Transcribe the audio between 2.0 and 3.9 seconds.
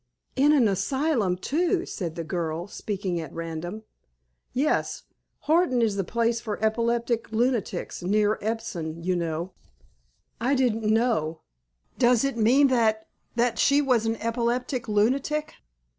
the girl, speaking at random.